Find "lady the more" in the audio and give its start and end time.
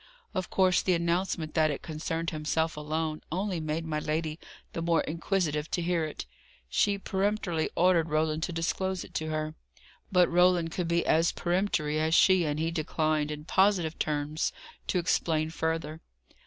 3.99-5.01